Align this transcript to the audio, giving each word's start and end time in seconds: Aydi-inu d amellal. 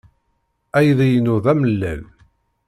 Aydi-inu 0.77 1.37
d 1.43 1.45
amellal. 1.51 2.01